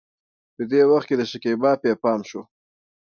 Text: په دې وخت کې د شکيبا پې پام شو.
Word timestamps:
په 0.55 0.63
دې 0.71 0.81
وخت 0.91 1.07
کې 1.09 1.15
د 1.17 1.23
شکيبا 1.31 1.71
پې 1.81 1.91
پام 2.03 2.19
شو. 2.29 2.41